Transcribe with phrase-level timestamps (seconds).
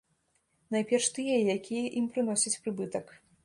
[0.75, 3.17] Найперш тыя, якія ім прыносяць прыбытак.